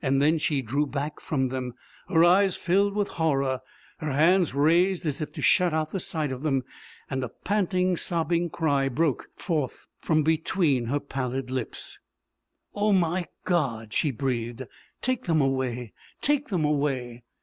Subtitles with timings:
[0.03, 1.75] Then she drew back from them,
[2.07, 3.61] her eyes filled with horror,
[3.99, 6.63] her hands raised as if to shut out the sight of them,
[7.07, 11.99] and a panting, sobbing cry broke from between her pallid lips.
[12.73, 14.63] "Oh, my God!" she breathed.
[15.03, 17.21] "Take them away take them away!"